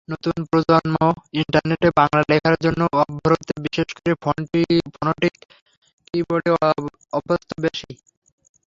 [0.09, 0.95] নতুন প্রজন্ম
[1.41, 5.35] ইন্টারনেটে বাংলা লেখার জন্য অভ্রতে বিশেষ করে ফোনেটিক
[6.07, 6.51] কি-বোর্ডে
[7.13, 7.91] অভ্যস্ত বেশি।